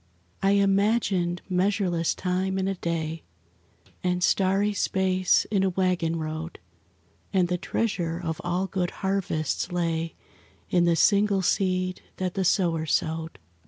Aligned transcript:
I 0.41 0.53
imagined 0.53 1.43
measureless 1.47 2.15
time 2.15 2.57
in 2.57 2.67
a 2.67 2.73
day, 2.73 3.21
And 4.03 4.23
starry 4.23 4.73
space 4.73 5.45
in 5.51 5.61
a 5.61 5.69
waggon 5.69 6.15
road, 6.15 6.57
And 7.31 7.49
the 7.49 7.59
treasure 7.59 8.19
of 8.19 8.41
all 8.43 8.65
good 8.65 8.89
harvests 9.05 9.71
lay 9.71 10.15
In 10.71 10.85
the 10.85 10.95
single 10.95 11.43
seed 11.43 12.01
that 12.17 12.33
the 12.33 12.43
sower 12.43 12.87
sowed. 12.87 13.37